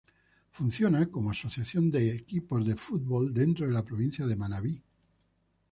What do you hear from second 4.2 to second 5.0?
de Manabí.